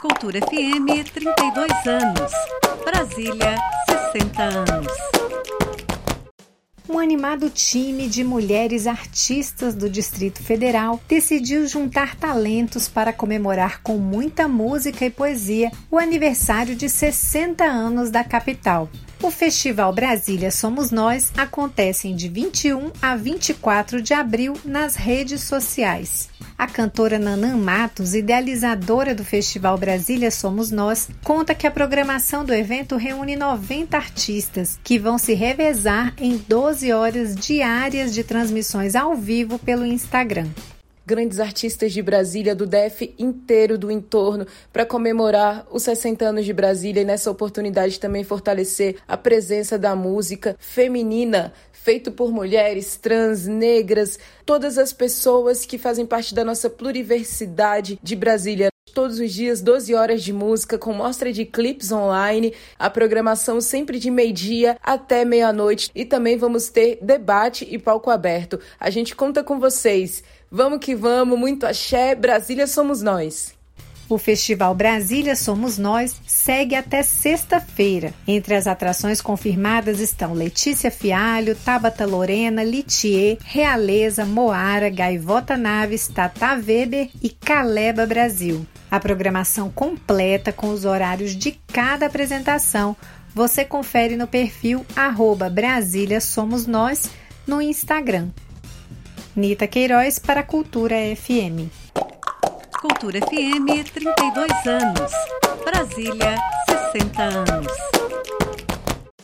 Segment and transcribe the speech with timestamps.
[0.00, 2.32] Cultura FM 32 anos.
[2.86, 3.54] Brasília
[4.14, 4.92] 60 anos.
[6.88, 13.98] Um animado time de mulheres artistas do Distrito Federal decidiu juntar talentos para comemorar com
[13.98, 18.88] muita música e poesia o aniversário de 60 anos da capital.
[19.22, 26.30] O Festival Brasília Somos Nós acontece de 21 a 24 de abril nas redes sociais.
[26.60, 32.52] A cantora Nanã Matos, idealizadora do Festival Brasília Somos Nós, conta que a programação do
[32.52, 39.14] evento reúne 90 artistas que vão se revezar em 12 horas diárias de transmissões ao
[39.14, 40.48] vivo pelo Instagram
[41.10, 46.52] grandes artistas de Brasília, do DF inteiro, do entorno, para comemorar os 60 anos de
[46.52, 53.44] Brasília e nessa oportunidade também fortalecer a presença da música feminina, feito por mulheres, trans,
[53.44, 58.70] negras, todas as pessoas que fazem parte da nossa pluriversidade de Brasília
[59.00, 63.98] todos os dias 12 horas de música com mostra de clipes online, a programação sempre
[63.98, 68.60] de meio-dia até meia-noite e também vamos ter debate e palco aberto.
[68.78, 70.22] A gente conta com vocês.
[70.50, 73.59] Vamos que vamos, muito axé, Brasília somos nós.
[74.10, 78.12] O Festival Brasília Somos Nós segue até sexta-feira.
[78.26, 86.54] Entre as atrações confirmadas estão Letícia Fialho, Tabata Lorena, Litier, Realeza, Moara, Gaivota Naves, Tata
[86.54, 88.66] Weber e Caleba Brasil.
[88.90, 92.96] A programação completa com os horários de cada apresentação
[93.32, 97.08] você confere no perfil arroba Brasília Somos Nós
[97.46, 98.30] no Instagram.
[99.36, 101.79] Nita Queiroz para Cultura FM.
[102.80, 105.12] Cultura FM 32 anos.
[105.66, 106.38] Brasília
[106.92, 107.72] 60 anos.